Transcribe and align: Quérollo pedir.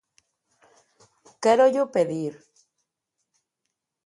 Quérollo 1.43 1.83
pedir. 1.95 2.33